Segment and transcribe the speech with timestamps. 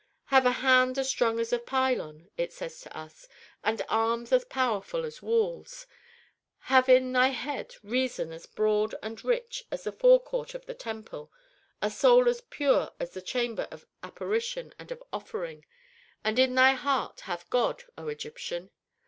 [0.29, 3.27] 'Have a hand as strong as a pylon,' it says to us,
[3.63, 5.85] 'and arms as powerful as walls.
[6.73, 11.31] Have in thy head reason as broad and rich as the forecourt of the temple,
[11.83, 15.65] a soul as pure as the chamber of "apparition" and of "offering,"
[16.23, 18.71] and in thy heart have God, O Egyptian!'